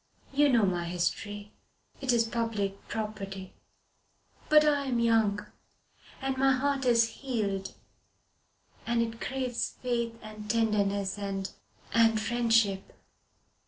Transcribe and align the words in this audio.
You 0.33 0.49
know 0.49 0.65
my 0.65 0.85
history. 0.85 1.51
It 2.01 2.11
is 2.11 2.23
public 2.27 2.87
property. 2.87 3.53
But 4.49 4.65
I 4.65 4.85
am 4.85 4.97
young. 4.99 5.45
And 6.19 6.37
my 6.39 6.53
heart 6.53 6.85
is 6.85 7.07
healed 7.19 7.75
and 8.87 9.03
it 9.03 9.21
craves 9.21 9.75
faith 9.83 10.17
and 10.23 10.49
tenderness 10.49 11.19
and 11.19 11.51
and 11.93 12.19
friendship. 12.19 12.93